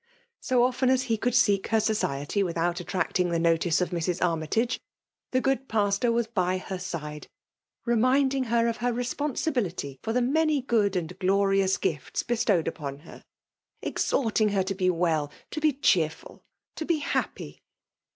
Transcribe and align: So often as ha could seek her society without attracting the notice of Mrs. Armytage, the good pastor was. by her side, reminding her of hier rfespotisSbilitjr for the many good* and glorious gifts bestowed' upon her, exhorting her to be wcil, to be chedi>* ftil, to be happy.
So 0.39 0.63
often 0.63 0.89
as 0.89 1.09
ha 1.11 1.15
could 1.17 1.35
seek 1.35 1.67
her 1.67 1.79
society 1.79 2.41
without 2.41 2.79
attracting 2.79 3.29
the 3.29 3.37
notice 3.37 3.81
of 3.81 3.91
Mrs. 3.91 4.19
Armytage, 4.19 4.79
the 5.29 5.39
good 5.39 5.67
pastor 5.67 6.11
was. 6.11 6.25
by 6.25 6.57
her 6.57 6.79
side, 6.79 7.27
reminding 7.85 8.45
her 8.45 8.67
of 8.67 8.77
hier 8.77 8.91
rfespotisSbilitjr 8.93 9.99
for 10.01 10.11
the 10.11 10.23
many 10.23 10.59
good* 10.63 10.95
and 10.95 11.19
glorious 11.19 11.77
gifts 11.77 12.23
bestowed' 12.23 12.67
upon 12.67 13.01
her, 13.01 13.23
exhorting 13.83 14.49
her 14.49 14.63
to 14.63 14.73
be 14.73 14.89
wcil, 14.89 15.29
to 15.51 15.61
be 15.61 15.71
chedi>* 15.71 16.05
ftil, 16.09 16.41
to 16.77 16.83
be 16.85 16.97
happy. 16.97 17.61